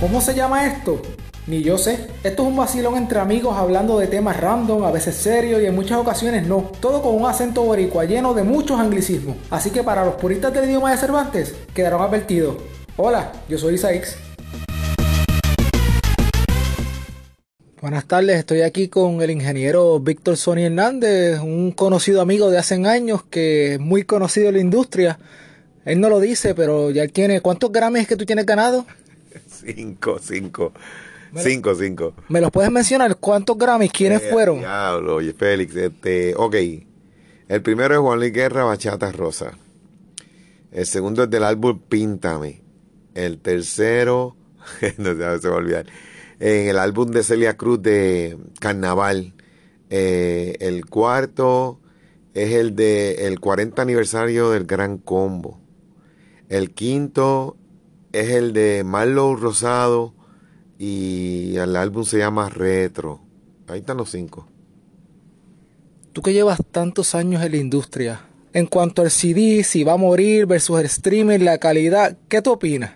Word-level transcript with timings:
¿Cómo 0.00 0.20
se 0.20 0.32
llama 0.32 0.64
esto? 0.64 1.02
Ni 1.48 1.60
yo 1.60 1.76
sé. 1.76 2.06
Esto 2.22 2.42
es 2.42 2.48
un 2.48 2.56
vacilón 2.56 2.96
entre 2.96 3.18
amigos 3.18 3.56
hablando 3.56 3.98
de 3.98 4.06
temas 4.06 4.36
random, 4.38 4.84
a 4.84 4.92
veces 4.92 5.16
serios 5.16 5.60
y 5.60 5.66
en 5.66 5.74
muchas 5.74 5.98
ocasiones 5.98 6.46
no. 6.46 6.70
Todo 6.78 7.02
con 7.02 7.16
un 7.16 7.26
acento 7.26 7.64
boricua 7.64 8.04
lleno 8.04 8.32
de 8.32 8.44
muchos 8.44 8.78
anglicismos. 8.78 9.36
Así 9.50 9.70
que 9.70 9.82
para 9.82 10.04
los 10.04 10.14
puristas 10.14 10.54
del 10.54 10.66
idioma 10.66 10.92
de 10.92 10.98
Cervantes, 10.98 11.52
quedaron 11.74 12.00
advertidos. 12.00 12.58
Hola, 12.96 13.32
yo 13.48 13.58
soy 13.58 13.74
Isaix. 13.74 14.16
Buenas 17.80 18.04
tardes, 18.06 18.38
estoy 18.38 18.62
aquí 18.62 18.86
con 18.86 19.20
el 19.20 19.32
ingeniero 19.32 19.98
Víctor 19.98 20.36
Sony 20.36 20.66
Hernández, 20.66 21.40
un 21.40 21.72
conocido 21.72 22.20
amigo 22.20 22.50
de 22.50 22.58
hace 22.58 22.76
años 22.86 23.24
que 23.24 23.74
es 23.74 23.80
muy 23.80 24.04
conocido 24.04 24.48
en 24.48 24.54
la 24.54 24.60
industria. 24.60 25.18
Él 25.84 25.98
no 26.00 26.08
lo 26.08 26.20
dice, 26.20 26.54
pero 26.54 26.92
ya 26.92 27.02
él 27.02 27.10
tiene. 27.12 27.40
¿Cuántos 27.40 27.72
Grammys 27.72 28.02
es 28.02 28.08
que 28.08 28.16
tú 28.16 28.24
tienes 28.24 28.46
ganado? 28.46 28.86
Cinco, 29.46 30.18
cinco. 30.20 30.72
cinco, 31.36 31.74
cinco. 31.74 32.14
¿Me 32.28 32.40
los 32.40 32.50
puedes 32.50 32.70
mencionar? 32.70 33.16
¿Cuántos 33.16 33.56
Grammys? 33.58 33.92
¿Quiénes 33.92 34.22
Eh, 34.22 34.28
fueron? 34.30 34.58
Diablo, 34.60 35.16
oye, 35.16 35.32
Félix, 35.32 35.74
este, 35.76 36.34
ok. 36.36 36.54
El 37.48 37.62
primero 37.62 37.94
es 37.94 38.00
Juan 38.00 38.18
Luis 38.18 38.32
Guerra, 38.32 38.64
Bachata 38.64 39.10
Rosa. 39.12 39.52
El 40.72 40.86
segundo 40.86 41.24
es 41.24 41.30
del 41.30 41.44
álbum 41.44 41.78
Píntame. 41.88 42.62
El 43.14 43.38
tercero, 43.38 44.36
no 44.98 45.10
sé, 45.16 45.38
se 45.40 45.48
va 45.48 45.54
a 45.54 45.58
olvidar. 45.58 45.86
En 46.40 46.68
el 46.68 46.78
álbum 46.78 47.10
de 47.10 47.22
Celia 47.22 47.56
Cruz 47.56 47.82
de 47.82 48.36
Carnaval. 48.60 49.34
Eh, 49.90 50.56
el 50.60 50.84
cuarto 50.86 51.80
es 52.34 52.52
el 52.52 52.76
de 52.76 53.26
el 53.26 53.40
40 53.40 53.80
aniversario 53.80 54.50
del 54.50 54.64
Gran 54.66 54.98
Combo. 54.98 55.58
El 56.48 56.70
quinto 56.72 57.56
es 58.20 58.30
el 58.30 58.52
de 58.52 58.84
Marlow 58.84 59.36
Rosado 59.36 60.14
y 60.78 61.56
el 61.56 61.76
álbum 61.76 62.04
se 62.04 62.18
llama 62.18 62.48
Retro. 62.48 63.20
Ahí 63.66 63.80
están 63.80 63.96
los 63.96 64.10
cinco. 64.10 64.48
Tú 66.12 66.22
que 66.22 66.32
llevas 66.32 66.60
tantos 66.70 67.14
años 67.14 67.42
en 67.42 67.52
la 67.52 67.58
industria, 67.58 68.20
en 68.52 68.66
cuanto 68.66 69.02
al 69.02 69.10
CD, 69.10 69.62
si 69.62 69.84
va 69.84 69.92
a 69.92 69.96
morir 69.96 70.46
versus 70.46 70.80
el 70.80 70.86
streaming, 70.86 71.40
la 71.40 71.58
calidad, 71.58 72.16
¿qué 72.28 72.42
tú 72.42 72.52
opinas? 72.52 72.92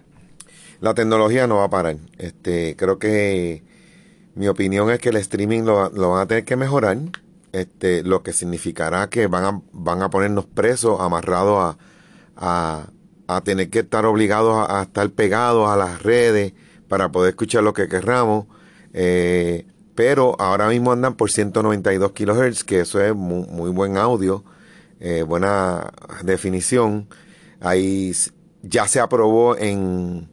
La 0.81 0.95
tecnología 0.95 1.47
no 1.47 1.57
va 1.57 1.65
a 1.65 1.71
parar. 1.71 1.97
Este, 2.19 2.75
creo 2.77 2.99
que 2.99 3.63
mi 4.35 4.49
opinión 4.49 4.91
es 4.91 4.99
que 4.99 5.11
el 5.11 5.17
streaming 5.17 5.63
lo, 5.63 5.91
lo 5.91 6.11
van 6.11 6.23
a 6.23 6.27
tener 6.27 6.45
que 6.45 6.57
mejorar. 6.57 6.99
Este, 7.53 8.03
lo 8.03 8.23
que 8.23 8.33
significará 8.33 9.11
que 9.11 9.27
van 9.27 9.45
a, 9.45 9.63
van 9.73 10.03
a 10.03 10.09
ponernos 10.09 10.47
presos, 10.47 11.01
amarrados 11.01 11.77
a, 11.77 11.79
a, 12.37 12.87
a 13.37 13.41
tener 13.43 13.71
que 13.71 13.81
estar 13.81 14.05
obligados 14.07 14.67
a, 14.69 14.83
estar 14.83 15.09
pegados 15.11 15.69
a 15.69 15.77
las 15.77 16.03
redes 16.03 16.53
para 16.89 17.11
poder 17.11 17.31
escuchar 17.31 17.63
lo 17.63 17.73
que 17.73 17.89
querramos. 17.89 18.47
Eh, 18.93 19.67
pero 19.95 20.37
ahora 20.39 20.69
mismo 20.69 20.93
andan 20.93 21.15
por 21.15 21.31
192 21.31 22.13
kilohertz, 22.13 22.65
que 22.65 22.81
eso 22.81 23.01
es 23.01 23.15
muy, 23.15 23.71
buen 23.71 23.97
audio, 23.97 24.45
eh, 25.01 25.23
buena 25.23 25.93
definición. 26.23 27.09
Ahí 27.61 28.13
ya 28.63 28.89
se 28.89 29.01
aprobó 29.01 29.57
en 29.57 30.29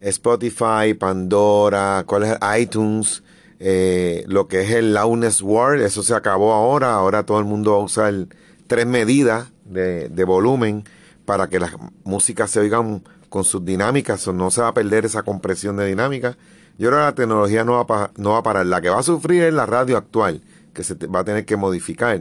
Spotify, 0.00 0.94
Pandora, 0.98 2.04
cuál 2.06 2.24
es 2.24 2.38
iTunes, 2.60 3.22
eh, 3.58 4.24
lo 4.28 4.46
que 4.46 4.62
es 4.62 4.70
el 4.70 4.94
Loudness 4.94 5.42
World, 5.42 5.82
eso 5.82 6.02
se 6.02 6.14
acabó 6.14 6.52
ahora, 6.52 6.94
ahora 6.94 7.24
todo 7.24 7.40
el 7.40 7.44
mundo 7.44 7.72
va 7.72 7.78
a 7.78 7.84
usar 7.84 8.14
tres 8.68 8.86
medidas 8.86 9.48
de 9.64 10.24
volumen 10.24 10.84
para 11.28 11.46
que 11.50 11.60
las 11.60 11.72
músicas 12.04 12.50
se 12.50 12.58
oigan 12.58 13.02
con 13.28 13.44
sus 13.44 13.62
dinámicas, 13.62 14.26
no 14.28 14.50
se 14.50 14.62
va 14.62 14.68
a 14.68 14.72
perder 14.72 15.04
esa 15.04 15.22
compresión 15.22 15.76
de 15.76 15.84
dinámica. 15.84 16.38
Yo 16.78 16.88
creo 16.88 17.00
que 17.00 17.04
la 17.04 17.14
tecnología 17.14 17.64
no 17.64 17.72
va, 17.72 17.86
pa- 17.86 18.10
no 18.16 18.30
va 18.30 18.38
a 18.38 18.42
parar, 18.42 18.64
la 18.64 18.80
que 18.80 18.88
va 18.88 19.00
a 19.00 19.02
sufrir 19.02 19.42
es 19.42 19.52
la 19.52 19.66
radio 19.66 19.98
actual, 19.98 20.40
que 20.72 20.82
se 20.84 20.94
va 20.94 21.20
a 21.20 21.24
tener 21.24 21.44
que 21.44 21.56
modificar. 21.56 22.18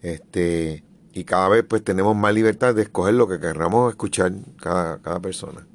Este, 0.00 0.82
y 1.12 1.24
cada 1.24 1.48
vez 1.50 1.64
pues 1.68 1.84
tenemos 1.84 2.16
más 2.16 2.32
libertad 2.32 2.74
de 2.74 2.80
escoger 2.82 3.12
lo 3.12 3.28
que 3.28 3.38
querramos 3.38 3.90
escuchar 3.90 4.32
cada, 4.58 4.96
cada 5.02 5.20
persona. 5.20 5.66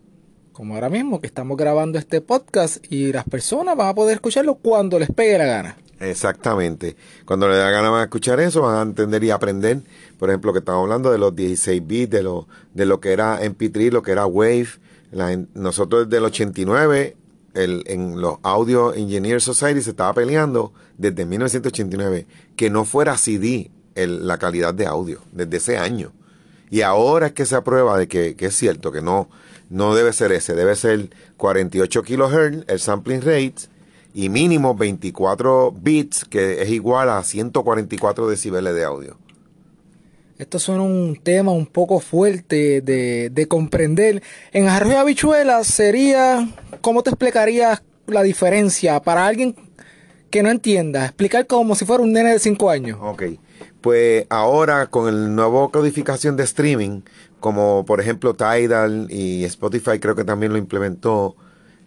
Como 0.51 0.73
ahora 0.73 0.89
mismo 0.89 1.21
que 1.21 1.27
estamos 1.27 1.57
grabando 1.57 1.99
este 1.99 2.19
podcast 2.21 2.83
y 2.91 3.11
las 3.13 3.25
personas 3.25 3.75
van 3.77 3.89
a 3.89 3.93
poder 3.93 4.15
escucharlo 4.15 4.55
cuando 4.55 4.97
les 4.97 5.11
pegue 5.11 5.37
la 5.37 5.45
gana. 5.45 5.77
Exactamente. 5.99 6.95
Cuando 7.25 7.47
le 7.47 7.57
da 7.57 7.69
gana 7.69 7.89
van 7.89 8.01
a 8.01 8.03
escuchar 8.05 8.39
eso, 8.39 8.61
van 8.61 8.75
a 8.75 8.81
entender 8.81 9.23
y 9.23 9.31
aprender. 9.31 9.81
Por 10.19 10.29
ejemplo, 10.29 10.53
que 10.53 10.59
estamos 10.59 10.83
hablando 10.83 11.11
de 11.11 11.17
los 11.17 11.35
16 11.35 11.85
bits, 11.85 12.11
de 12.11 12.23
lo, 12.23 12.47
de 12.73 12.85
lo 12.85 12.99
que 12.99 13.13
era 13.13 13.41
MP3, 13.41 13.91
lo 13.91 14.01
que 14.01 14.11
era 14.11 14.25
Wave. 14.25 14.67
Nosotros 15.53 16.09
desde 16.09 16.17
el 16.17 16.25
89, 16.25 17.15
el, 17.53 17.83
en 17.87 18.19
los 18.19 18.37
Audio 18.43 18.93
Engineer 18.93 19.41
Society 19.41 19.81
se 19.81 19.91
estaba 19.91 20.13
peleando 20.13 20.73
desde 20.97 21.25
1989 21.25 22.27
que 22.55 22.69
no 22.69 22.83
fuera 22.85 23.17
CD 23.17 23.71
la 23.95 24.37
calidad 24.37 24.73
de 24.73 24.85
audio, 24.85 25.21
desde 25.31 25.57
ese 25.57 25.77
año. 25.77 26.11
Y 26.69 26.81
ahora 26.81 27.27
es 27.27 27.33
que 27.33 27.45
se 27.45 27.55
aprueba 27.55 27.97
de 27.97 28.07
que, 28.07 28.35
que 28.35 28.47
es 28.47 28.55
cierto, 28.55 28.91
que 28.91 29.01
no, 29.01 29.29
no 29.69 29.95
debe 29.95 30.11
ser 30.11 30.33
ese, 30.33 30.53
debe 30.53 30.75
ser 30.75 31.09
48 31.37 32.03
kHz, 32.03 32.65
el 32.67 32.79
sampling 32.79 33.21
rate, 33.21 33.55
y 34.15 34.29
mínimo 34.29 34.73
24 34.75 35.73
bits, 35.73 36.23
que 36.23 36.61
es 36.61 36.69
igual 36.69 37.09
a 37.09 37.21
144 37.21 38.29
decibeles 38.29 38.73
de 38.73 38.85
audio. 38.85 39.17
Esto 40.37 40.57
suena 40.57 40.83
un 40.83 41.19
tema 41.21 41.51
un 41.51 41.65
poco 41.65 41.99
fuerte 41.99 42.79
de, 42.79 43.29
de 43.29 43.47
comprender. 43.49 44.23
En 44.53 44.69
arroz 44.69 44.93
y 44.93 44.95
habichuelas 44.95 45.67
sería, 45.67 46.47
¿cómo 46.79 47.03
te 47.03 47.09
explicarías 47.09 47.83
la 48.07 48.23
diferencia 48.23 49.01
para 49.01 49.27
alguien 49.27 49.53
que 50.29 50.43
no 50.43 50.49
entienda? 50.49 51.03
Explicar 51.03 51.45
como 51.45 51.75
si 51.75 51.83
fuera 51.83 52.01
un 52.01 52.13
nene 52.13 52.31
de 52.31 52.39
5 52.39 52.69
años. 52.69 52.99
Ok, 53.01 53.23
pues 53.81 54.27
ahora 54.29 54.87
con 54.87 55.09
el 55.09 55.35
nuevo 55.35 55.71
codificación 55.71 56.37
de 56.37 56.43
streaming, 56.45 57.01
como 57.41 57.85
por 57.85 57.99
ejemplo 57.99 58.33
Tidal 58.33 59.07
y 59.09 59.43
Spotify 59.43 59.99
creo 59.99 60.15
que 60.15 60.23
también 60.23 60.53
lo 60.53 60.57
implementó, 60.57 61.35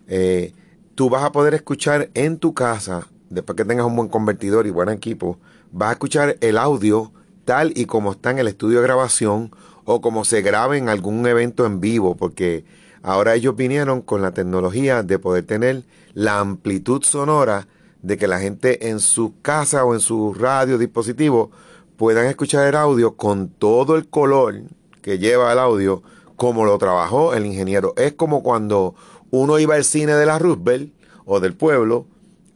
eh, 0.09 0.53
tú 0.99 1.09
vas 1.09 1.23
a 1.23 1.31
poder 1.31 1.55
escuchar 1.55 2.11
en 2.15 2.39
tu 2.39 2.55
casa, 2.55 3.07
después 3.31 3.57
que 3.57 3.65
tengas 3.65 3.87
un 3.87 3.95
buen 3.95 4.09
convertidor 4.09 4.67
y 4.67 4.71
buen 4.71 4.89
equipo, 4.89 5.39
vas 5.71 5.91
a 5.91 5.93
escuchar 5.93 6.37
el 6.41 6.59
audio 6.59 7.13
tal 7.45 7.73
y 7.77 7.85
como 7.85 8.11
está 8.11 8.33
en 8.33 8.41
el 8.41 8.49
estudio 8.49 8.79
de 8.79 8.83
grabación 8.89 9.53
o 9.85 10.01
como 10.01 10.25
se 10.25 10.43
graba 10.43 10.77
en 10.77 10.89
algún 10.89 11.25
evento 11.25 11.67
en 11.67 11.79
vivo, 11.79 12.17
porque 12.17 12.65
ahora 13.01 13.37
ellos 13.37 13.55
vinieron 13.55 14.03
con 14.03 14.23
la 14.23 14.33
tecnología 14.33 15.05
de 15.05 15.21
poder 15.21 15.47
tener 15.47 15.85
la 16.15 16.41
amplitud 16.41 17.05
sonora 17.05 17.69
de 18.03 18.17
que 18.17 18.27
la 18.27 18.41
gente 18.41 18.89
en 18.89 18.99
su 18.99 19.41
casa 19.41 19.85
o 19.85 19.95
en 19.95 20.01
su 20.01 20.35
radio 20.35 20.79
dispositivo 20.79 21.53
puedan 21.97 22.27
escuchar 22.27 22.67
el 22.67 22.75
audio 22.75 23.15
con 23.15 23.51
todo 23.51 23.95
el 23.95 24.09
color 24.09 24.63
que 25.01 25.21
lleva 25.21 25.53
el 25.53 25.61
audio 25.61 26.03
como 26.35 26.65
lo 26.65 26.79
trabajó 26.79 27.35
el 27.35 27.47
ingeniero. 27.47 27.95
Es 27.97 28.15
como 28.15 28.45
cuando 28.45 28.95
uno 29.31 29.59
iba 29.59 29.75
al 29.75 29.85
cine 29.85 30.15
de 30.15 30.27
la 30.27 30.39
Roosevelt 30.39 30.93
o 31.25 31.41
del 31.41 31.55
pueblo 31.55 32.07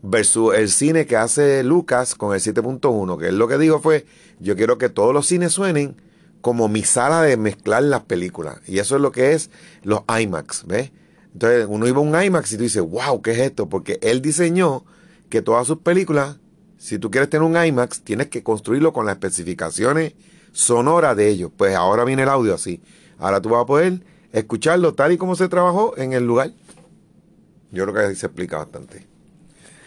versus 0.03 0.55
el 0.55 0.69
cine 0.71 1.07
que 1.07 1.17
hace 1.17 1.63
Lucas 1.63 2.15
con 2.15 2.35
el 2.35 2.41
7.1, 2.41 3.19
que 3.19 3.29
él 3.29 3.39
lo 3.39 3.49
que 3.49 3.59
dijo 3.59 3.81
fue, 3.81 4.07
yo 4.41 4.57
quiero 4.57 4.79
que 4.79 4.89
todos 4.89 5.15
los 5.15 5.27
cines 5.27 5.53
suenen 5.53 5.97
como 6.41 6.69
mi 6.69 6.83
sala 6.83 7.23
de 7.23 7.37
mezclar 7.37 7.85
las 7.85 8.03
películas. 8.03 8.59
Y 8.67 8.79
eso 8.79 8.97
es 8.97 9.03
lo 9.03 9.13
que 9.13 9.33
es 9.33 9.51
los 9.83 10.01
IMAX, 10.09 10.67
¿ves? 10.67 10.91
Entonces 11.33 11.67
uno 11.69 11.87
iba 11.87 11.99
a 11.99 12.03
un 12.03 12.21
IMAX 12.21 12.53
y 12.53 12.57
tú 12.57 12.65
dices, 12.65 12.83
wow, 12.83 13.23
¿qué 13.23 13.31
es 13.31 13.39
esto? 13.39 13.69
Porque 13.69 13.99
él 14.03 14.21
diseñó 14.21 14.85
que 15.31 15.41
todas 15.41 15.67
sus 15.67 15.79
películas, 15.79 16.37
si 16.77 16.99
tú 16.99 17.11
quieres 17.11 17.31
tener 17.31 17.45
un 17.45 17.57
IMAX, 17.57 18.03
tienes 18.03 18.27
que 18.27 18.43
construirlo 18.43 18.93
con 18.93 19.07
las 19.07 19.15
especificaciones 19.15 20.15
sonoras 20.53 21.17
de 21.17 21.29
ellos. 21.29 21.51
Pues 21.57 21.75
ahora 21.75 22.05
viene 22.05 22.25
el 22.25 22.29
audio 22.29 22.55
así. 22.55 22.83
Ahora 23.19 23.41
tú 23.41 23.51
vas 23.51 23.63
a 23.63 23.67
poder 23.67 24.01
escucharlo 24.33 24.95
tal 24.95 25.13
y 25.13 25.17
como 25.17 25.37
se 25.37 25.49
trabajó 25.49 25.97
en 25.97 26.13
el 26.13 26.27
lugar. 26.27 26.53
Yo 27.73 27.85
creo 27.85 27.95
que 27.95 28.01
ahí 28.11 28.15
se 28.15 28.27
explica 28.27 28.59
bastante. 28.59 29.07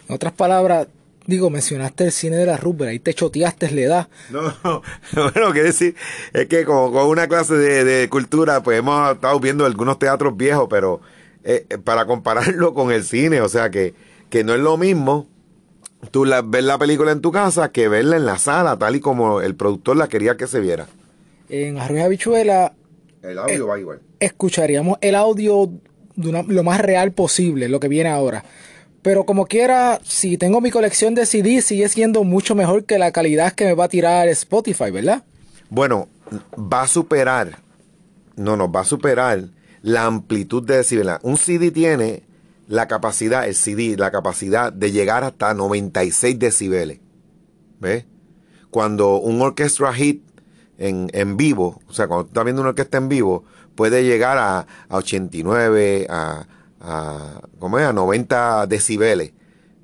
En 0.07 0.15
otras 0.15 0.33
palabras, 0.33 0.87
digo, 1.25 1.49
mencionaste 1.49 2.05
el 2.05 2.11
cine 2.11 2.35
de 2.37 2.45
la 2.45 2.57
Rubber, 2.57 2.89
ahí 2.89 2.99
te 2.99 3.13
choteaste 3.13 3.71
la 3.71 3.81
edad. 3.81 4.07
No, 4.29 4.41
no, 4.63 4.81
bueno, 5.13 5.51
quiero 5.51 5.67
decir, 5.67 5.95
es 6.33 6.47
que 6.47 6.65
como 6.65 6.91
con 6.91 7.07
una 7.07 7.27
clase 7.27 7.55
de, 7.55 7.83
de 7.83 8.09
cultura, 8.09 8.61
pues 8.63 8.79
hemos 8.79 9.13
estado 9.13 9.39
viendo 9.39 9.65
algunos 9.65 9.97
teatros 9.99 10.35
viejos, 10.35 10.67
pero 10.69 11.01
eh, 11.43 11.65
eh, 11.69 11.77
para 11.77 12.05
compararlo 12.05 12.73
con 12.73 12.91
el 12.91 13.03
cine, 13.03 13.41
o 13.41 13.49
sea 13.49 13.69
que, 13.69 13.93
que 14.29 14.43
no 14.43 14.53
es 14.53 14.59
lo 14.59 14.77
mismo 14.77 15.27
tú 16.11 16.25
la, 16.25 16.41
ver 16.41 16.63
la 16.63 16.77
película 16.77 17.11
en 17.11 17.21
tu 17.21 17.31
casa 17.31 17.71
que 17.71 17.87
verla 17.87 18.15
en 18.17 18.25
la 18.25 18.37
sala, 18.37 18.77
tal 18.77 18.95
y 18.95 18.99
como 18.99 19.41
el 19.41 19.55
productor 19.55 19.97
la 19.97 20.07
quería 20.07 20.37
que 20.37 20.47
se 20.47 20.59
viera. 20.59 20.87
En 21.49 21.77
arroz 21.79 21.97
y 21.97 22.01
habichuela 22.01 22.73
El 23.21 23.37
audio 23.39 23.67
va 23.67 23.79
igual. 23.79 23.99
escucharíamos 24.19 24.97
el 25.01 25.15
audio 25.15 25.69
lo 26.17 26.63
más 26.63 26.81
real 26.81 27.11
posible, 27.11 27.69
lo 27.69 27.79
que 27.79 27.87
viene 27.87 28.09
ahora. 28.09 28.43
Pero 29.05 29.23
como 29.23 29.45
quiera, 29.45 29.99
si 30.03 30.35
tengo 30.35 30.61
mi 30.61 30.71
colección 30.71 31.13
de 31.13 31.27
CD, 31.27 31.61
sigue 31.61 31.87
siendo 31.89 32.23
mucho 32.23 32.55
mejor 32.55 32.85
que 32.85 32.97
la 32.97 33.11
calidad 33.11 33.53
que 33.53 33.65
me 33.65 33.75
va 33.75 33.83
a 33.83 33.87
tirar 33.87 34.27
Spotify, 34.29 34.89
¿verdad? 34.89 35.23
Bueno, 35.69 36.07
va 36.57 36.81
a 36.81 36.87
superar, 36.87 37.59
no, 38.35 38.57
no, 38.57 38.71
va 38.71 38.81
a 38.81 38.85
superar 38.85 39.43
la 39.83 40.05
amplitud 40.05 40.63
de 40.63 40.77
decibeles. 40.77 41.17
Un 41.21 41.37
CD 41.37 41.69
tiene 41.69 42.23
la 42.67 42.87
capacidad, 42.87 43.47
el 43.47 43.53
CD, 43.53 43.95
la 43.95 44.09
capacidad 44.09 44.73
de 44.73 44.91
llegar 44.91 45.23
hasta 45.23 45.53
96 45.53 46.39
decibeles. 46.39 46.99
¿Ves? 47.79 48.05
Cuando 48.71 49.17
un 49.17 49.39
orchestra 49.39 49.93
hit 49.93 50.24
en, 50.77 51.09
en 51.13 51.37
vivo, 51.37 51.81
o 51.87 51.93
sea, 51.93 52.07
cuando 52.07 52.25
tú 52.25 52.29
estás 52.29 52.43
viendo 52.43 52.61
una 52.61 52.69
orquesta 52.69 52.97
en 52.97 53.09
vivo, 53.09 53.43
puede 53.75 54.03
llegar 54.03 54.37
a, 54.37 54.67
a 54.89 54.97
89, 54.97 56.07
a, 56.09 56.47
a, 56.81 57.41
¿cómo 57.59 57.79
es? 57.79 57.85
a 57.85 57.93
90 57.93 58.67
decibeles, 58.67 59.33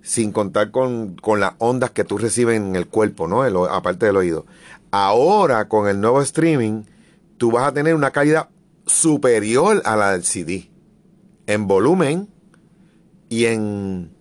sin 0.01 0.31
contar 0.31 0.71
con, 0.71 1.15
con, 1.15 1.39
las 1.39 1.53
ondas 1.59 1.91
que 1.91 2.03
tú 2.03 2.17
recibes 2.17 2.57
en 2.57 2.75
el 2.75 2.87
cuerpo, 2.87 3.27
¿no? 3.27 3.45
El, 3.45 3.55
aparte 3.69 4.05
del 4.05 4.17
oído. 4.17 4.45
Ahora, 4.91 5.67
con 5.67 5.87
el 5.87 6.01
nuevo 6.01 6.21
streaming, 6.21 6.83
tú 7.37 7.51
vas 7.51 7.67
a 7.67 7.73
tener 7.73 7.95
una 7.95 8.11
calidad 8.11 8.49
superior 8.85 9.81
a 9.85 9.95
la 9.95 10.11
del 10.11 10.23
CD. 10.23 10.69
En 11.47 11.67
volumen 11.67 12.29
y 13.29 13.45
en 13.45 14.11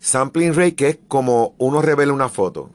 sampling 0.00 0.54
rate, 0.54 0.74
que 0.74 0.88
es 0.88 0.98
como 1.08 1.54
uno 1.58 1.80
revela 1.80 2.12
una 2.12 2.28
foto. 2.28 2.70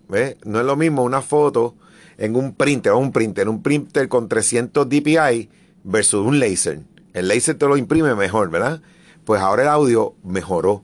No 0.45 0.59
es 0.59 0.65
lo 0.65 0.75
mismo 0.75 1.03
una 1.03 1.21
foto 1.21 1.75
en 2.17 2.35
un 2.35 2.53
printer 2.53 2.93
o 2.93 2.97
un 2.97 3.11
printer, 3.11 3.49
un 3.49 3.61
printer 3.61 4.07
con 4.07 4.27
300 4.27 4.87
dpi 4.87 5.49
versus 5.83 6.25
un 6.25 6.39
laser. 6.39 6.81
El 7.13 7.27
laser 7.27 7.57
te 7.57 7.67
lo 7.67 7.77
imprime 7.77 8.15
mejor, 8.15 8.49
¿verdad? 8.49 8.81
Pues 9.23 9.41
ahora 9.41 9.63
el 9.63 9.69
audio 9.69 10.15
mejoró. 10.23 10.83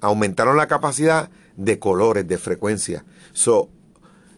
Aumentaron 0.00 0.56
la 0.56 0.66
capacidad 0.66 1.30
de 1.56 1.78
colores, 1.78 2.26
de 2.26 2.38
frecuencia. 2.38 3.04
So, 3.32 3.68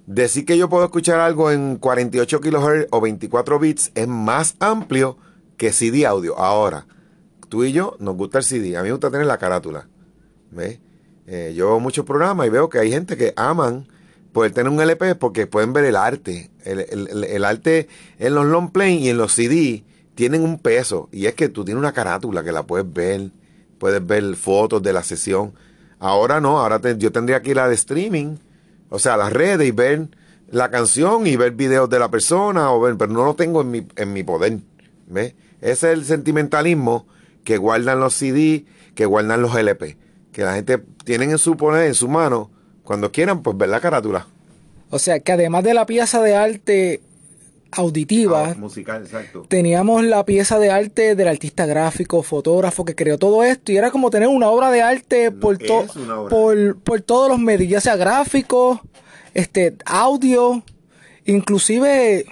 decir 0.06 0.44
que 0.44 0.58
yo 0.58 0.68
puedo 0.68 0.84
escuchar 0.84 1.20
algo 1.20 1.50
en 1.50 1.76
48 1.76 2.40
kHz 2.40 2.86
o 2.90 3.00
24 3.00 3.58
bits 3.58 3.92
es 3.94 4.08
más 4.08 4.56
amplio 4.58 5.16
que 5.56 5.72
CD 5.72 6.06
audio. 6.06 6.38
Ahora, 6.38 6.86
tú 7.48 7.64
y 7.64 7.72
yo 7.72 7.96
nos 8.00 8.16
gusta 8.16 8.38
el 8.38 8.44
CD. 8.44 8.76
A 8.76 8.82
mí 8.82 8.88
me 8.88 8.92
gusta 8.92 9.10
tener 9.10 9.26
la 9.26 9.38
carátula. 9.38 9.88
¿Ves? 10.50 10.80
Eh, 11.26 11.52
yo 11.54 11.68
veo 11.68 11.80
muchos 11.80 12.04
programas 12.04 12.46
y 12.46 12.50
veo 12.50 12.68
que 12.68 12.78
hay 12.78 12.90
gente 12.90 13.16
que 13.16 13.32
aman 13.36 13.86
poder 14.32 14.52
tener 14.52 14.72
un 14.72 14.80
LP 14.80 15.14
porque 15.14 15.46
pueden 15.46 15.72
ver 15.72 15.84
el 15.84 15.96
arte. 15.96 16.50
El, 16.64 16.80
el, 16.80 17.24
el, 17.24 17.44
arte 17.44 17.88
en 18.18 18.34
los 18.34 18.46
long 18.46 18.70
play 18.70 18.96
y 18.98 19.08
en 19.08 19.18
los 19.18 19.32
CD 19.32 19.84
tienen 20.14 20.42
un 20.42 20.58
peso. 20.58 21.08
Y 21.12 21.26
es 21.26 21.34
que 21.34 21.48
tú 21.48 21.64
tienes 21.64 21.80
una 21.80 21.92
carátula 21.92 22.42
que 22.42 22.52
la 22.52 22.64
puedes 22.64 22.90
ver. 22.90 23.30
Puedes 23.78 24.04
ver 24.04 24.36
fotos 24.36 24.82
de 24.82 24.92
la 24.92 25.02
sesión. 25.02 25.52
Ahora 25.98 26.40
no, 26.40 26.60
ahora 26.60 26.80
yo 26.94 27.12
tendría 27.12 27.42
que 27.42 27.50
ir 27.50 27.58
a 27.58 27.68
de 27.68 27.74
streaming. 27.74 28.36
O 28.88 28.98
sea, 28.98 29.14
a 29.14 29.16
las 29.16 29.32
redes 29.32 29.66
y 29.66 29.70
ver 29.70 30.08
la 30.50 30.70
canción 30.70 31.26
y 31.26 31.36
ver 31.36 31.52
videos 31.52 31.88
de 31.90 31.98
la 31.98 32.10
persona. 32.10 32.72
O 32.72 32.80
ver, 32.80 32.96
pero 32.96 33.12
no 33.12 33.24
lo 33.24 33.34
tengo 33.34 33.60
en 33.60 33.70
mi, 33.70 33.86
en 33.96 34.12
mi 34.12 34.22
poder. 34.22 34.58
¿Ves? 35.08 35.34
Ese 35.60 35.92
es 35.92 35.98
el 35.98 36.04
sentimentalismo 36.04 37.06
que 37.44 37.56
guardan 37.56 38.00
los 38.00 38.14
CD, 38.14 38.64
que 38.94 39.04
guardan 39.04 39.42
los 39.42 39.54
LP. 39.54 39.96
Que 40.32 40.42
la 40.42 40.54
gente 40.54 40.82
tienen 41.04 41.30
en 41.30 41.38
su 41.38 41.56
poder, 41.56 41.86
en 41.86 41.94
su 41.94 42.08
mano 42.08 42.50
cuando 42.92 43.10
quieran, 43.10 43.42
pues 43.42 43.56
ver 43.56 43.70
la 43.70 43.80
carátula. 43.80 44.26
O 44.90 44.98
sea, 44.98 45.18
que 45.18 45.32
además 45.32 45.64
de 45.64 45.72
la 45.72 45.86
pieza 45.86 46.20
de 46.20 46.36
arte 46.36 47.00
auditiva, 47.70 48.50
ah, 48.50 48.54
musical, 48.54 49.00
exacto. 49.00 49.46
teníamos 49.48 50.04
la 50.04 50.26
pieza 50.26 50.58
de 50.58 50.70
arte 50.70 51.14
del 51.14 51.26
artista 51.26 51.64
gráfico, 51.64 52.22
fotógrafo 52.22 52.84
que 52.84 52.94
creó 52.94 53.16
todo 53.16 53.44
esto 53.44 53.72
y 53.72 53.78
era 53.78 53.90
como 53.90 54.10
tener 54.10 54.28
una 54.28 54.50
obra 54.50 54.70
de 54.70 54.82
arte 54.82 55.30
por, 55.30 55.56
to 55.56 55.86
por, 56.28 56.76
por 56.80 57.00
todos 57.00 57.30
los 57.30 57.38
medios, 57.38 57.70
ya 57.70 57.80
sea 57.80 57.96
gráfico, 57.96 58.82
este, 59.32 59.74
audio, 59.86 60.62
inclusive 61.24 62.26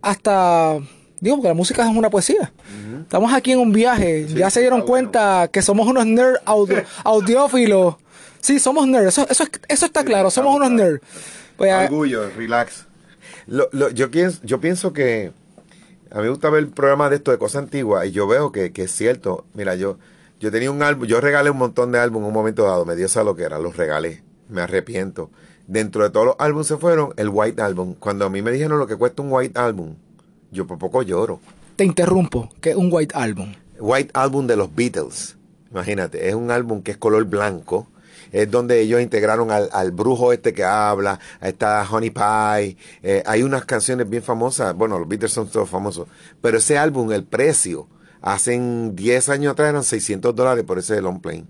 hasta 0.00 0.80
Digo, 1.20 1.36
porque 1.36 1.48
la 1.48 1.54
música 1.54 1.82
es 1.82 1.94
una 1.94 2.08
poesía. 2.08 2.50
Uh 2.56 2.96
-huh. 2.96 3.02
Estamos 3.02 3.30
aquí 3.34 3.52
en 3.52 3.58
un 3.58 3.72
viaje. 3.72 4.26
Sí, 4.26 4.36
ya 4.36 4.48
se 4.48 4.60
dieron 4.60 4.80
cuenta 4.80 5.36
bueno. 5.36 5.50
que 5.50 5.60
somos 5.60 5.86
unos 5.86 6.06
nerd 6.06 6.36
audio, 6.46 6.82
audiófilos. 7.04 7.96
Sí, 8.40 8.58
somos 8.58 8.86
nerds. 8.86 9.08
Eso, 9.08 9.26
eso, 9.28 9.44
eso 9.68 9.86
está 9.86 10.04
claro. 10.04 10.30
Somos 10.30 10.54
unos 10.56 10.70
nerds. 10.70 11.00
Pues, 11.56 11.72
Orgullo, 11.72 12.30
relax. 12.30 12.86
Lo, 13.46 13.68
lo, 13.72 13.90
yo, 13.90 14.10
pienso, 14.10 14.40
yo 14.42 14.60
pienso 14.60 14.92
que 14.92 15.32
a 16.10 16.16
mí 16.16 16.22
me 16.22 16.30
gusta 16.30 16.50
ver 16.50 16.68
programas 16.68 17.10
de 17.10 17.16
esto 17.16 17.30
de 17.30 17.38
cosas 17.38 17.64
antiguas 17.64 18.06
y 18.06 18.12
yo 18.12 18.26
veo 18.26 18.52
que, 18.52 18.72
que 18.72 18.84
es 18.84 18.92
cierto. 18.92 19.44
Mira, 19.54 19.74
yo, 19.74 19.98
yo 20.40 20.50
tenía 20.50 20.70
un 20.70 20.82
álbum, 20.82 21.06
yo 21.06 21.20
regalé 21.20 21.50
un 21.50 21.58
montón 21.58 21.92
de 21.92 21.98
álbumes 21.98 22.24
en 22.24 22.28
un 22.28 22.34
momento 22.34 22.64
dado. 22.64 22.84
Me 22.84 22.96
dio 22.96 23.06
esa 23.06 23.22
lo 23.24 23.36
que 23.36 23.42
era, 23.42 23.58
los 23.58 23.76
regalé. 23.76 24.22
Me 24.48 24.62
arrepiento. 24.62 25.30
Dentro 25.66 26.02
de 26.02 26.10
todos 26.10 26.26
los 26.26 26.36
álbumes 26.38 26.66
se 26.66 26.76
fueron 26.78 27.12
el 27.16 27.28
White 27.28 27.62
Album. 27.62 27.94
Cuando 27.94 28.24
a 28.24 28.30
mí 28.30 28.42
me 28.42 28.50
dijeron 28.50 28.78
lo 28.78 28.86
que 28.86 28.96
cuesta 28.96 29.22
un 29.22 29.30
White 29.30 29.58
Album, 29.58 29.94
yo 30.50 30.66
por 30.66 30.78
poco 30.78 31.02
lloro. 31.02 31.40
Te 31.76 31.84
interrumpo, 31.84 32.50
que 32.60 32.70
es 32.70 32.76
un 32.76 32.88
White 32.90 33.14
Album. 33.14 33.54
White 33.78 34.10
Album 34.14 34.46
de 34.46 34.56
los 34.56 34.74
Beatles. 34.74 35.36
Imagínate, 35.70 36.28
es 36.28 36.34
un 36.34 36.50
álbum 36.50 36.82
que 36.82 36.90
es 36.90 36.96
color 36.96 37.24
blanco. 37.26 37.86
Es 38.32 38.50
donde 38.50 38.80
ellos 38.80 39.00
integraron 39.00 39.50
al, 39.50 39.68
al 39.72 39.90
brujo 39.92 40.32
este 40.32 40.52
que 40.52 40.64
habla, 40.64 41.18
está 41.40 41.86
Honey 41.90 42.10
Pie. 42.10 42.76
Eh, 43.02 43.22
hay 43.26 43.42
unas 43.42 43.64
canciones 43.64 44.08
bien 44.08 44.22
famosas. 44.22 44.74
Bueno, 44.74 44.98
los 44.98 45.08
Beatles 45.08 45.32
son 45.32 45.48
todos 45.48 45.68
famosos. 45.68 46.08
Pero 46.40 46.58
ese 46.58 46.78
álbum, 46.78 47.12
el 47.12 47.24
precio, 47.24 47.88
hace 48.20 48.58
10 48.58 49.28
años 49.28 49.52
atrás 49.52 49.70
eran 49.70 49.84
600 49.84 50.34
dólares 50.34 50.64
por 50.64 50.78
ese 50.78 51.00
long 51.00 51.20
plane. 51.20 51.46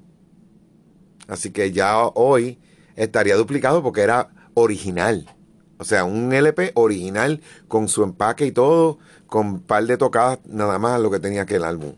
Así 1.29 1.51
que 1.51 1.71
ya 1.73 2.07
hoy 2.07 2.59
estaría 2.97 3.37
duplicado 3.37 3.83
porque 3.83 4.03
era 4.03 4.31
original. 4.55 5.35
O 5.79 5.85
sea, 5.85 6.05
un 6.05 6.33
LP 6.33 6.73
original 6.75 7.41
con 7.69 7.89
su 7.89 8.03
empaque 8.03 8.45
y 8.45 8.53
todo, 8.53 8.99
con 9.27 9.47
un 9.47 9.61
par 9.61 9.87
de 9.87 9.97
tocadas 9.97 10.39
nada 10.45 10.79
más 10.79 11.01
lo 11.01 11.11
que 11.11 11.21
tenía 11.21 11.47
que 11.47 11.57
el 11.57 11.65
álbum. 11.65 11.95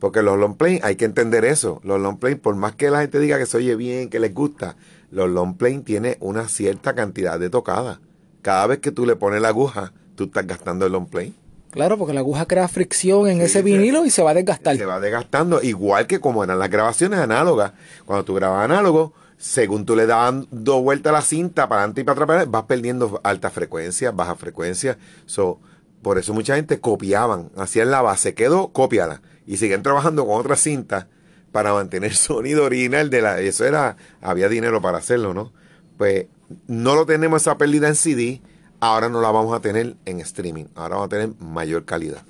Porque 0.00 0.22
los 0.22 0.38
long 0.38 0.56
play, 0.56 0.80
hay 0.82 0.96
que 0.96 1.04
entender 1.04 1.44
eso. 1.44 1.80
Los 1.84 2.00
long 2.00 2.18
play, 2.18 2.34
por 2.34 2.56
más 2.56 2.74
que 2.74 2.90
la 2.90 3.02
gente 3.02 3.20
diga 3.20 3.38
que 3.38 3.46
se 3.46 3.58
oye 3.58 3.76
bien, 3.76 4.08
que 4.08 4.18
les 4.18 4.34
gusta, 4.34 4.76
los 5.10 5.28
long 5.28 5.56
play 5.56 5.78
tiene 5.80 6.16
una 6.20 6.48
cierta 6.48 6.94
cantidad 6.94 7.38
de 7.38 7.50
tocadas. 7.50 8.00
Cada 8.42 8.66
vez 8.66 8.78
que 8.78 8.90
tú 8.90 9.04
le 9.04 9.14
pones 9.14 9.42
la 9.42 9.48
aguja, 9.48 9.92
tú 10.16 10.24
estás 10.24 10.46
gastando 10.46 10.86
el 10.86 10.92
long 10.92 11.06
play. 11.06 11.34
Claro, 11.70 11.98
porque 11.98 12.14
la 12.14 12.20
aguja 12.20 12.46
crea 12.46 12.66
fricción 12.66 13.28
en 13.28 13.36
sí, 13.36 13.42
ese 13.44 13.62
vinilo 13.62 14.04
y 14.04 14.10
se 14.10 14.22
va 14.22 14.30
a 14.30 14.34
desgastar. 14.34 14.76
Se 14.76 14.86
va 14.86 14.98
desgastando, 14.98 15.62
igual 15.62 16.06
que 16.06 16.18
como 16.18 16.42
eran 16.42 16.58
las 16.58 16.70
grabaciones 16.70 17.20
análogas. 17.20 17.72
Cuando 18.06 18.24
tú 18.24 18.34
grabas 18.34 18.64
análogo, 18.64 19.12
según 19.36 19.84
tú 19.84 19.94
le 19.94 20.06
das 20.06 20.34
dos 20.50 20.82
vueltas 20.82 21.10
a 21.10 21.14
la 21.14 21.22
cinta 21.22 21.68
para 21.68 21.82
adelante 21.82 22.00
y 22.00 22.04
para 22.04 22.24
atrás, 22.24 22.50
vas 22.50 22.64
perdiendo 22.64 23.20
alta 23.22 23.50
frecuencia, 23.50 24.10
baja 24.10 24.34
frecuencia. 24.34 24.98
So, 25.26 25.60
por 26.02 26.18
eso 26.18 26.34
mucha 26.34 26.56
gente 26.56 26.80
copiaban, 26.80 27.50
hacían 27.56 27.90
la 27.90 28.02
base, 28.02 28.34
quedó, 28.34 28.68
cópiala. 28.68 29.20
Y 29.46 29.56
siguen 29.56 29.82
trabajando 29.82 30.26
con 30.26 30.38
otras 30.38 30.60
cintas 30.60 31.06
para 31.52 31.72
mantener 31.72 32.10
el 32.12 32.16
sonido 32.16 32.64
original 32.64 33.10
de 33.10 33.22
la. 33.22 33.40
Eso 33.40 33.64
era, 33.64 33.96
había 34.20 34.48
dinero 34.48 34.80
para 34.80 34.98
hacerlo, 34.98 35.34
¿no? 35.34 35.52
Pues 35.96 36.26
no 36.66 36.94
lo 36.94 37.06
tenemos 37.06 37.42
esa 37.42 37.58
pérdida 37.58 37.88
en 37.88 37.94
CD, 37.94 38.40
ahora 38.80 39.08
no 39.08 39.20
la 39.20 39.30
vamos 39.30 39.56
a 39.56 39.60
tener 39.60 39.96
en 40.06 40.20
streaming, 40.20 40.66
ahora 40.74 40.96
vamos 40.96 41.06
a 41.06 41.10
tener 41.10 41.30
mayor 41.38 41.84
calidad. 41.84 42.22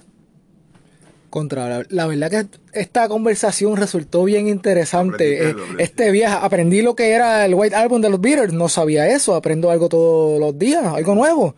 Contra, 1.31 1.69
la, 1.69 1.87
la, 1.91 2.07
verdad 2.09 2.29
que 2.29 2.47
esta 2.73 3.09
conversación 3.09 3.77
resultó 3.77 4.25
bien 4.25 4.49
interesante. 4.49 5.51
Eh, 5.51 5.55
este 5.79 6.11
viaje, 6.11 6.37
aprendí 6.43 6.83
lo 6.83 6.97
que 6.97 7.13
era 7.13 7.45
el 7.47 7.55
White 7.55 7.77
Album 7.77 8.01
de 8.01 8.11
los 8.11 8.21
Beatles, 8.21 8.53
no 8.53 8.69
sabía 8.69 9.07
eso, 9.09 9.37
aprendo 9.37 9.71
algo 9.71 9.89
todos 9.89 10.41
los 10.41 10.59
días, 10.59 10.85
algo 10.85 11.15
nuevo. 11.15 11.55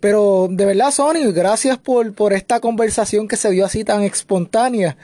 Pero 0.00 0.48
de 0.50 0.64
verdad, 0.64 0.90
Sony, 0.90 1.30
gracias 1.32 1.78
por, 1.78 2.12
por 2.14 2.32
esta 2.32 2.60
conversación 2.60 3.28
que 3.28 3.36
se 3.36 3.50
dio 3.50 3.64
así 3.66 3.84
tan 3.84 4.02
espontánea. 4.02 4.96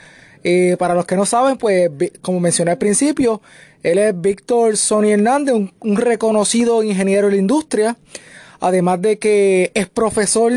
Eh, 0.42 0.76
para 0.78 0.94
los 0.94 1.06
que 1.06 1.16
no 1.16 1.26
saben, 1.26 1.56
pues 1.56 1.90
como 2.22 2.40
mencioné 2.40 2.70
al 2.70 2.78
principio, 2.78 3.42
él 3.82 3.98
es 3.98 4.18
Víctor 4.20 4.76
Sony 4.76 5.10
Hernández, 5.10 5.54
un, 5.54 5.96
reconocido 5.96 6.82
ingeniero 6.82 7.26
de 7.26 7.32
la 7.32 7.38
industria, 7.38 7.96
además 8.60 9.02
de 9.02 9.18
que 9.18 9.72
es 9.74 9.88
profesor 9.88 10.52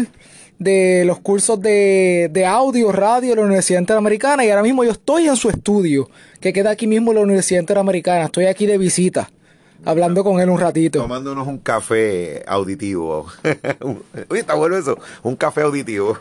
de 0.60 1.04
los 1.06 1.20
cursos 1.20 1.60
de, 1.60 2.30
de, 2.32 2.46
audio, 2.46 2.92
radio 2.92 3.30
de 3.30 3.36
la 3.38 3.42
Universidad 3.44 3.80
Interamericana 3.80 4.46
y 4.46 4.50
ahora 4.50 4.62
mismo 4.62 4.84
yo 4.84 4.92
estoy 4.92 5.28
en 5.28 5.36
su 5.36 5.50
estudio, 5.50 6.10
que 6.40 6.54
queda 6.54 6.70
aquí 6.70 6.86
mismo 6.86 7.12
en 7.12 7.18
la 7.18 7.24
Universidad 7.24 7.62
Interamericana. 7.62 8.26
Estoy 8.26 8.46
aquí 8.46 8.68
de 8.68 8.78
visita, 8.78 9.32
hablando 9.86 10.24
con 10.24 10.40
él 10.40 10.50
un 10.50 10.60
ratito. 10.60 11.02
Tomándonos 11.02 11.48
un 11.48 11.60
café 11.60 12.44
auditivo. 12.48 13.28
Uy, 14.30 14.40
está 14.40 14.56
bueno 14.56 14.78
eso, 14.78 14.98
un 15.24 15.36
café 15.36 15.62
auditivo. 15.62 16.18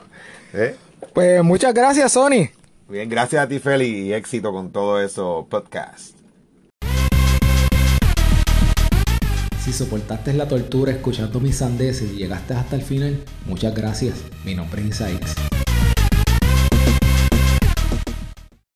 ¿Eh? 0.52 0.76
Pues 1.12 1.42
muchas 1.42 1.74
gracias, 1.74 2.12
Sony. 2.12 2.50
Bien, 2.88 3.08
gracias 3.08 3.42
a 3.42 3.48
ti, 3.48 3.58
Feli, 3.58 4.06
y 4.08 4.12
éxito 4.12 4.52
con 4.52 4.70
todo 4.70 5.00
eso 5.00 5.46
podcast. 5.48 6.16
Si 9.62 9.74
soportaste 9.74 10.32
la 10.32 10.48
tortura 10.48 10.92
escuchando 10.92 11.40
mis 11.40 11.56
sandeces 11.56 12.10
y 12.12 12.16
llegaste 12.16 12.54
hasta 12.54 12.76
el 12.76 12.82
final, 12.82 13.22
muchas 13.44 13.74
gracias. 13.74 14.14
Mi 14.44 14.54
nombre 14.54 14.80
es 14.80 14.88
Isaix. 14.88 15.57